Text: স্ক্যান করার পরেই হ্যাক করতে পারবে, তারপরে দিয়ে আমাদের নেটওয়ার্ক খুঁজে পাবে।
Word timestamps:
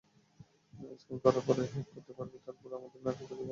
স্ক্যান 1.01 1.17
করার 1.23 1.43
পরেই 1.47 1.67
হ্যাক 1.73 1.87
করতে 1.93 2.11
পারবে, 2.17 2.37
তারপরে 2.45 2.67
দিয়ে 2.67 2.77
আমাদের 2.77 2.99
নেটওয়ার্ক 2.99 3.17
খুঁজে 3.19 3.35
পাবে। 3.37 3.49